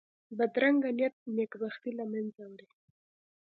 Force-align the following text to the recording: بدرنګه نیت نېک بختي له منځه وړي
بدرنګه 0.37 0.89
نیت 0.97 1.15
نېک 1.35 1.51
بختي 1.61 1.91
له 1.99 2.05
منځه 2.11 2.43
وړي 2.51 2.67